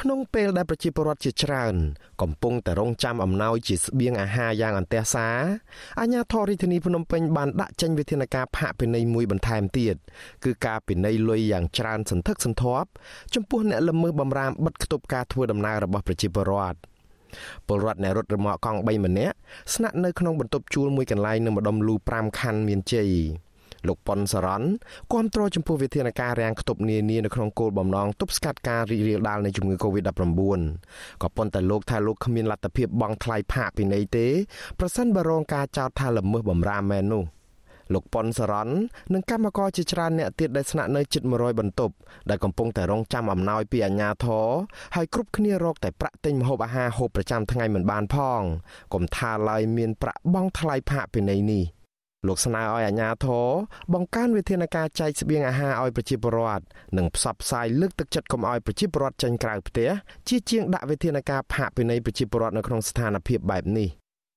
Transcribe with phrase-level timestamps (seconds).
[0.00, 1.74] ក្នុងពេលដែលប្រជាពលរដ្ឋជាច្រើន
[2.22, 5.38] កំពុងតែរងចាំអំណោយជាស្បៀងអាហារយ៉ាងអន្ទះសារ
[6.00, 9.94] អាជ្ញាធររាជធានីភ្នំពេញបានដាក់ចេញវិធានការផាកពិន័យមួយបន្ថែមទៀត
[10.44, 12.88] គឺការពិន័យលុយយ៉ាងច្រើនសន្ធឹកសន្ធាប់
[13.34, 16.78] ចំពោះអ្នកល្មើសបំរាមបិទគប់ការធ្វើដំណើររបស់ប្រជាពលរដ្ឋ
[17.66, 19.34] ពលរដ្ឋអ្នករត់រមាក់កង់3ម្នាក់
[19.74, 23.10] ស្នាក់នៅក្នុងបន្ទប់ជួលមួយកន្លែងនៅម្ដុំលូ5ខណ្ឌមានជ័យ
[23.86, 24.62] លោកប៉ុនសរន
[25.12, 30.60] គាំទ្រចំពោះវិធានការរាំងខ្ទប់នានានៅក្នុងគោលបំណងទប់ស្កាត់ការរីករាលដាលនៃជំងឺ Covid-19
[31.22, 34.26] ក៏ប៉ុន្តែលោកថាលោកគ្មានលទ្ធភាពបង់ថ្លៃផាកពីនៃទេ
[34.78, 37.24] ប្រសិនបើរងការចោទថាល្មើសបំរាមមែននោះ
[37.94, 38.68] លោកប៉ុនសរន
[39.12, 41.94] និងកម្មករជាច្រើនអ្នកទៀតដែលស្នាក់នៅជិត100បន្ទប់
[42.30, 44.46] ដែលកំពុងតែរងចាំអំណោយពីអាជ្ញាធរ
[44.96, 48.42] ហើយគ្រប់គ្នារកតែប្រាក់ទិញម្ហូបអាហារហូបប្រចាំថ្ងៃមិនបានផង
[48.94, 51.64] កុំថាឡើយមានប្រាក់បង់ថ្លៃផាកពីនៃនេះ
[52.26, 53.46] លោកស្នើឲ្យអាជ្ញាធរ
[53.92, 56.64] បង្កើនវិធានការចែកស្បៀងអាហារឲ្យប្រជាពលរដ្ឋ
[56.96, 59.90] និងផ្សព្វផ្សាយលើកទឹកចិត្តកុំឲ្យប្រជាពលរដ្ឋចេញក្រៅផ្ទះ
[60.28, 63.88] ជាជាងដាក់វិធានការផាកពិន័យប្រជាពលរដ្ឋនៅក្នុងស្ថានភាពបែបនេះ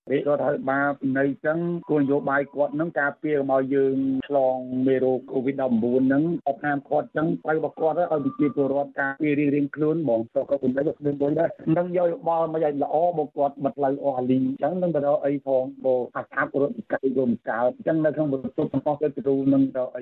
[0.10, 3.96] រាជរដ្ឋាភិបាលពីនៃចឹងគោលនយោបាយគាត់នឹងការពារកុំឲ្យយើង
[4.28, 5.62] ឆ្លងមេរោគ COVID-19
[6.08, 20.02] ហ្នឹងអត់ហាមគាត់ចឹងត្រូវរបស់គាត់ឲ្យប្រជាពលរដ្ឋការពាររៀងរៀងខ្លួនហ្មងទៅក៏ពីនៃក៏គ្មានបុយដែរនឹងយកយោបល់មកឲ្យល្អមកគាត់បិទផ្លូវអស់អាលីចឹងនឹងទៅអីផងបើអាឆាប់រត់កាត់យមកើតចឹងនៅក្នុងបន្ទប់របស់ទៅគ្រូនឹងទៅអី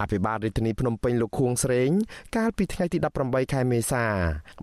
[0.00, 1.90] អភិបាលរាជធានីភ្នំពេញលោកខួងស្រេង
[2.36, 4.04] កាលពីថ្ងៃទី18ខែមេសា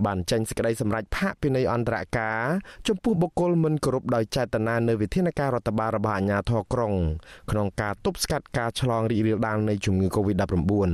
[0.06, 2.42] បានចេញសេចក្តីសម្រេចផាកពិន័យអន្តរការ
[2.88, 6.94] ចំពោះបុគ្គលមិនគោរពដោយចេតនានៅវិធានការរដ្ឋបាលរបស់អាជ្ញាធរក្រុង
[7.52, 10.92] ក្នុងការទប់ស្កាត់ការឆ្លងរីករាលដាលនៃជំងឺ Covid-19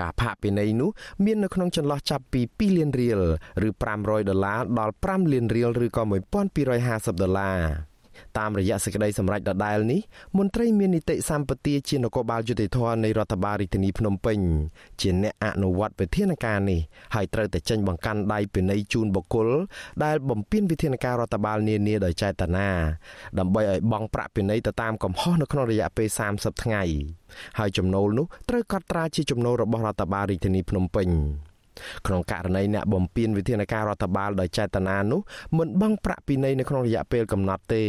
[0.00, 0.90] ការផាកពិន័យនោះ
[1.24, 3.20] មាននៅក្នុងចន្លោះចាប់ពី2លានរៀល
[3.66, 3.70] ឬ
[4.00, 6.02] 500ដុល្លារដល់5លានរៀលឬក៏
[6.62, 7.89] 1250ដុល្លារ
[8.38, 10.00] តាមរយៈសេចក្តីសម្រេចដដែលនេះ
[10.38, 14.38] មន្ត្រីមាននីតិសម្បទាជានគរបាលយុតិធធនៃរដ្ឋបាលរាជធានីភ្នំពេញ
[15.00, 16.80] ជាអ្នកអនុវត្តវិធានការនេះ
[17.14, 19.48] ហើយត្រូវតែចេញបង្កាន់ដៃពិន័យជូនបុគ្គល
[20.04, 22.68] ដែលបំពេញវិធានការរដ្ឋបាលនានាដោយចេតនា
[23.38, 26.82] ដើម្បីឲ្យបង់ប្រាក់ពិន័យទៅតាមកំហុសនៅក្នុងរយៈពេល30ថ្ងៃ
[27.58, 31.10] ហើយចំណូលនោះត្រូវកត់ត្រាជាចំណូលរបស់រដ្ឋបាលរាជធានីភ្នំពេញ
[32.06, 35.20] ក្នុងករណីអ្នកបំពេញវិធានការរដ្ឋបាលដោយចេតនានោះ
[35.58, 37.82] មិនបង់ប្រាក់ពិន័យនៅក្នុងរយៈពេលកំណត់ទេ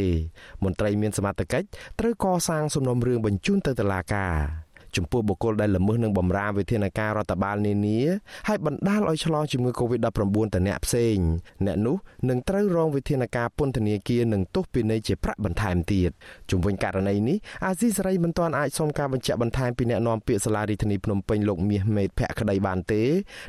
[0.64, 1.68] មន្ត្រីមានសមត្ថកិច្ច
[2.00, 8.00] ត្រូវកសាងសំណុំរឿងបញ្ជូនទៅតុលាការ ចំពោះបុគ្គលដែលល្មើសនឹងបំរាមវិធានការរដ្ឋបាលនានា
[8.48, 10.20] ហើយបណ្ដាលឲ្យឆ្លងជំងឺ Covid-19
[10.54, 11.18] ទៅអ្នកផ្សេង
[11.66, 11.98] អ្នកនោះ
[12.30, 16.12] នឹងត្រូវរងវិធានការពន្ធនាគារនិងទោសពិន័យជាប្រាក់បន្ថែមទៀត
[16.52, 23.04] ជំវិញករណីនេះអាស៊ីសេរីមិនទាន់អាចសុំការបញ្ជាក់បន្ថែមពីអ្នកនាំពាក្យសាលារដ្ឋាភិបាលភ្នំពេញលោកមាសមេតភក្តីបានទេ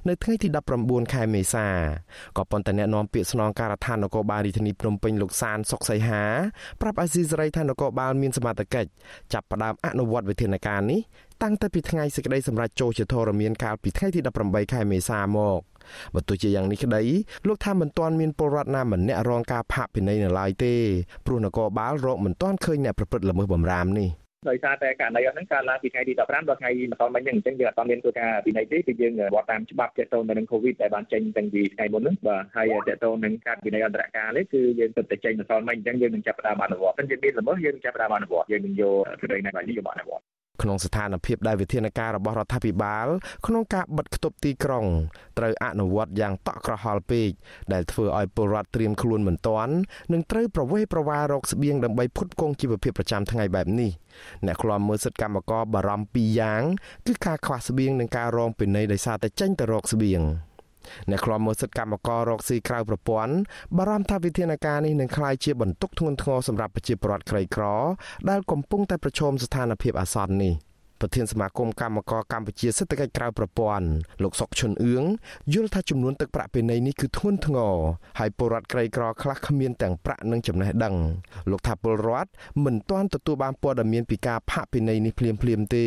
[0.08, 0.48] នៅថ្ងៃទី
[0.80, 1.66] 19ខែមេសា
[2.36, 6.22] ក៏ប៉ុន្តែអ្នកនាំពាក្យស្នងការដ្ឋាននគរបាលរាជធានីភ្នំពេញលោកសានសុកសីហា
[6.80, 8.88] ប្រាប់អាស៊ីសេរីថានគរបាលមានសមត្ថកិច្ច
[9.32, 11.00] ចាប់ផ្ដើមអនុវត្តវិធានការនេះ
[11.42, 15.60] តាំងតែពីថ្ងៃសេចក្តីសម្រេចចូលជាធរមានកាលពីថ្ងៃទី18ខែមេសាមក
[16.14, 17.02] បើទោះជាយ៉ាងនេះក្តី
[17.46, 20.74] លោកថាមិនទាន់មានពលរដ្ឋណាម្នាក់រងការផាកពិន័យនៅឡើយទេ
[21.26, 24.08] ព្រោះនគរបាលរកមិនទាន់ឃើញអ្នកប្រព្រឹត្តល្មើសបំរាមនេះ
[24.48, 40.24] ដោយសារតែករណីអស់ហ្នឹងកើតឡើងពីថ្ងៃទី15ដល់ថ្ងៃម្សិលមិញហ្នឹងអញ្ចឹងយើងអត់មានធ្វើការពិន័យទេគឺយើងវត្តតាមច្បាប់ទាក់ទងទៅនឹង COVID ដែលបានចេញតាំងពីថ្ងៃមុនហ្នឹងបាទហើយទាក់ទងនឹងការពិន័យអន្តរការនេះគឺយើងទៅតែចេញម្សិលមិញអញ្ចឹងយើងនឹងចាប់ផ្ដើមអនុវត្តតែយើងមានល្មើសយើងចាប់ផ្ដើមអនុវត្តយើងនឹងយកសេចក្តីណែនាំនេះយកមកអនុវត្ត
[40.62, 43.06] ក្នុងស្ថានភាពដែលវិធានការរបស់រដ្ឋាភិបាល
[43.46, 44.86] ក្នុងការបិទគប់ទីក្រុង
[45.38, 47.30] ត្រូវអនុវត្តយ៉ាងតក់ក្រហល់ពេក
[47.72, 49.74] ដែលធ្វើឲ្យពលរដ្ឋត្រៀមខ្លួនមិនទាន់
[50.12, 53.90] និងត្រូវប្រវេសប្រវាររកស្បៀងដើម្បីផ្គត់ផ្គង់ជីវភាពប្រចាំថ្ងៃបែបនេះ
[54.46, 56.62] អ្នកខ្លាំមើលសិទ្ធិកម្មករបារម្ភពីរយ៉ាង
[57.06, 60.22] គឺការខ្វះស្បៀងនិងការរងពិន័យដោយសារតែចេញទៅរកស្បៀង។
[61.10, 63.34] អ្នកខ្លាំមើលសិទ្ធិកម្មកររកស៊ីក្រៅប្រព័ន្ធ
[63.76, 67.64] បារម្ភថាវិធានការនេះនឹងក្លាយជាបន្ទុកធ្ងន់ធ្ងរសម្រាប់ប្រជាពលរដ្ឋក្រីក្រ
[68.30, 70.54] ដែលកំពុងតែប្រឈមស្ថានភាពអាសន្ននេះ។
[71.02, 73.86] ប្រធានសមាគមកម្មករកម្ពុជាសេដ្ឋកិច្ចក្រៅប្រព័ន្ធ
[74.22, 75.02] លោកសុកឈុនអឿង
[75.52, 77.76] យល់ថាចំនួនទឹកប្រាក់ពិន័យនេះគឺធ្ងន់ធ្ងរ
[78.18, 80.94] ហើយពលរដ្ឋក្រីក្រខ្លះគ្មានទាំងប្រាក់និងចំណេះដឹង
[81.50, 82.30] លោកថាពលរដ្ឋ
[82.64, 85.84] មិនទាន់ទទួលបានព័ត៌មានពីការផាកពិន័យនេះភ្លាមភ្លាមទេ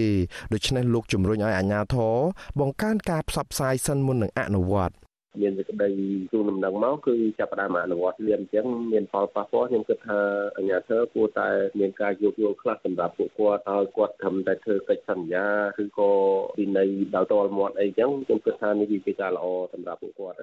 [0.54, 2.16] ដូច្នេះលោកជំរុញឲ្យអាជ្ញាធរ
[2.60, 4.96] បង្កើនការផ្សព្វផ្សាយសិនមុននឹងអនុវត្ត
[5.42, 5.90] មានសេចក្តី
[6.32, 10.20] ជូនដំណឹងមកគឺចាប់ផ្ដើមអនុវត្តលៀនអញ្ចឹងមានផលប៉ះពាល់ខ្ញុំគិតថា
[10.58, 11.50] អាជ្ញាធរគួរតែ
[11.80, 15.46] មានការយោគយល់ខ្លះសម្រាប់ពួកគាត់ឲ្យគាត់ធ្វើតែធ្វើកិច្ចសន្យា
[15.84, 16.12] ឬក៏
[16.58, 16.84] ពីនៃ
[17.16, 20.38] ដល់តលមាត់អីចឹងខ្ញុំគិតថានេះជាការល្អសម្រាប់ពួកគាត់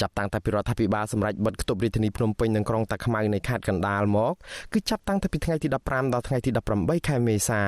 [0.00, 4.34] ចាប់តាំងតែពីរដ្ឋាភិបាលសម្រេចបិទគប់រាជធានីភ្នំពេញនិងក្រុងតាខ្មៅនៃខេត្តកណ្ដាលមក
[4.72, 7.62] គឺចាប់តាំងតែពីថ្ងៃទី15ដល់ថ្ងៃទី18ខែមេសា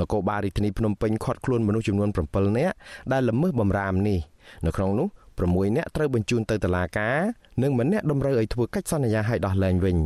[0.00, 2.74] នគរបាលរាជធានីភ្នំពេញឃាត់ខ្លួនមនុស្សចំនួន7នាក់
[3.12, 4.18] ដែលល្មើសបំរាមនេះ
[4.66, 5.08] នៅក្នុងនោះ
[5.46, 7.18] 6នាក់ត្រូវបញ្ជូនទៅតុលាការ
[7.62, 9.98] និងម្នាក់តម្រូវឲ្យធ្វើកិច្ចសន្យាឲ្យដោះលែងវិញ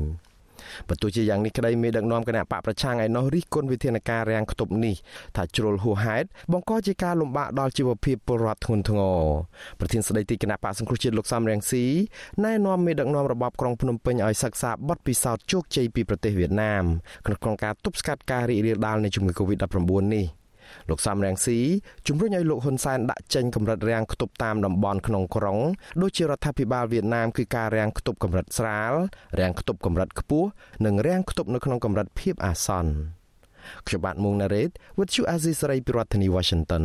[0.89, 4.95] បើទោះជាយ៉ាងនេះក្តីមេដឹកនាំគណៈបកប្រឆាំងឯណោះរិះគន់វិធានការរាំងខ្ទប់នេះ
[5.37, 9.23] ថាជ្រុលហួសហេតុបង្កជាការលំបាកដល់ជីវភាពពលរដ្ឋធ្ងន់ធ្ងរ
[9.79, 11.85] ប្រធានស្ដីទីគណៈបកសង្គ្រោះជាតិលោកសំរងស៊ី
[12.45, 16.85] ណែនាំមេដឹកនាំរបបក្រុងភ្នំពេញឲ្យសិក្សាបទពិសោធន៍ជោគជ័យពីប្រទេសវៀតណាម
[17.27, 20.42] ក្នុងការទប់ស្កាត់ការរីករាលដាលនៃជំងឺ Covid-19 នេះ
[20.91, 21.59] លោកសំរងស៊ី
[22.07, 25.59] ជំរុញឲ្យលោកហ៊ុនសែនដាក់ចេញកម្រិតរាំងខ្ទប់តាមតំបន់ក្នុងក្រុង
[26.03, 28.93] ដូចជារដ្ឋាភិបាលវៀតណាមគឺការរាំងខ្ទប់កម្រិតស្រាល
[29.41, 30.49] រាំងខ្ទប់កម្រិតខ្ពស់
[30.87, 32.93] និងរាំងខ្ទប់នៅក្នុងកម្រិតភាពអាសន្ន
[33.87, 36.85] ខ្ញុំបាទមុងណារ៉េត With you Azizi Saray ពីរដ្ឋធានី Washington